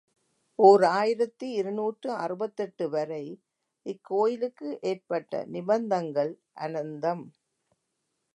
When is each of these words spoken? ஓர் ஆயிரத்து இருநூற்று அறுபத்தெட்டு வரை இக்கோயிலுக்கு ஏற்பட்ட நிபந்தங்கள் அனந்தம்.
ஓர் 0.59 0.83
ஆயிரத்து 0.91 1.47
இருநூற்று 1.51 2.09
அறுபத்தெட்டு 2.15 2.89
வரை 2.89 3.23
இக்கோயிலுக்கு 3.85 4.69
ஏற்பட்ட 4.83 5.45
நிபந்தங்கள் 5.47 6.33
அனந்தம். 6.59 7.23